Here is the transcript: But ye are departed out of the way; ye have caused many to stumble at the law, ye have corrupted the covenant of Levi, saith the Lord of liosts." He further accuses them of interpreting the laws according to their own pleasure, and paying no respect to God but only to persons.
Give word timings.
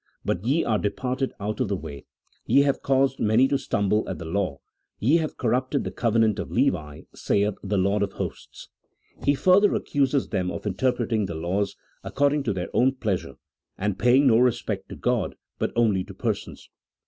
But 0.25 0.43
ye 0.43 0.63
are 0.65 0.79
departed 0.79 1.31
out 1.39 1.59
of 1.59 1.67
the 1.67 1.75
way; 1.75 2.07
ye 2.47 2.63
have 2.63 2.81
caused 2.81 3.19
many 3.19 3.47
to 3.49 3.59
stumble 3.59 4.03
at 4.09 4.17
the 4.17 4.25
law, 4.25 4.57
ye 4.97 5.17
have 5.17 5.37
corrupted 5.37 5.83
the 5.83 5.91
covenant 5.91 6.39
of 6.39 6.49
Levi, 6.49 7.01
saith 7.13 7.53
the 7.61 7.77
Lord 7.77 8.01
of 8.01 8.13
liosts." 8.13 8.69
He 9.23 9.35
further 9.35 9.75
accuses 9.75 10.29
them 10.29 10.49
of 10.49 10.65
interpreting 10.65 11.27
the 11.27 11.35
laws 11.35 11.75
according 12.03 12.41
to 12.45 12.51
their 12.53 12.69
own 12.73 12.95
pleasure, 12.95 13.35
and 13.77 13.99
paying 13.99 14.25
no 14.25 14.39
respect 14.39 14.89
to 14.89 14.95
God 14.95 15.35
but 15.59 15.71
only 15.75 16.03
to 16.05 16.15
persons. 16.15 16.67